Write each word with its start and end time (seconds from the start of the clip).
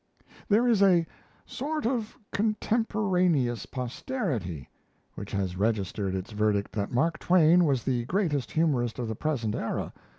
There 0.49 0.67
is 0.67 0.81
a 0.81 1.05
"sort 1.45 1.85
of 1.85 2.17
contemporaneous 2.31 3.67
posterity" 3.67 4.67
which 5.13 5.31
has 5.31 5.55
registered 5.57 6.15
its 6.15 6.31
verdict 6.31 6.71
that 6.71 6.91
Mark 6.91 7.19
Twain 7.19 7.65
was 7.65 7.83
the 7.83 8.05
greatest 8.05 8.49
humorist 8.49 8.97
of 8.97 9.07
the 9.07 9.15
present 9.15 9.53
era. 9.53 9.93